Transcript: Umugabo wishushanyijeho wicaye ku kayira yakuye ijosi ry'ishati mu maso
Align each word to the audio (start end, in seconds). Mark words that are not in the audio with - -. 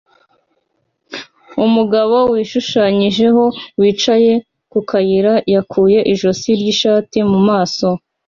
Umugabo 1.65 2.15
wishushanyijeho 2.31 3.43
wicaye 3.79 4.33
ku 4.71 4.79
kayira 4.89 5.33
yakuye 5.53 5.99
ijosi 6.13 6.49
ry'ishati 6.59 7.19
mu 7.31 7.39
maso 7.49 7.87